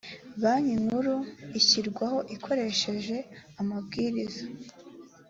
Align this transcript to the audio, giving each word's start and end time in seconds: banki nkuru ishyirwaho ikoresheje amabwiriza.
banki 0.41 0.73
nkuru 0.83 1.15
ishyirwaho 1.59 2.17
ikoresheje 2.35 3.17
amabwiriza. 3.61 4.43